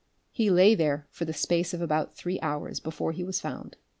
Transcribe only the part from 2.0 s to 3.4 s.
three hours before he was